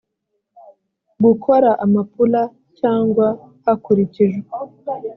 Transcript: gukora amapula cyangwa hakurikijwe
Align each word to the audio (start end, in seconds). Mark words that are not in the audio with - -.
gukora 1.25 1.69
amapula 1.85 2.41
cyangwa 2.79 3.27
hakurikijwe 3.65 4.47